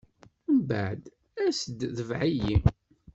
Mbeɛd 0.57 1.01
as-d, 1.45 1.79
tebɛ-iyi. 1.95 2.57